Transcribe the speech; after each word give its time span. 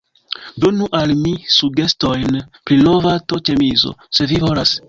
Donu 0.63 0.87
al 0.99 1.13
mi 1.19 1.33
sugestojn 1.57 2.41
pri 2.71 2.81
nova 2.91 3.15
t-ĉemizo, 3.29 3.97
se 4.21 4.31
vi 4.35 4.43
volas. 4.47 4.79